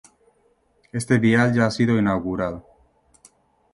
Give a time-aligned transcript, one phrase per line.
[0.91, 2.65] Este vial ya ha sido inaugurado.